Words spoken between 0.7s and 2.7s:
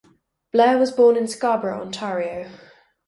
was born in Scarborough, Ontario.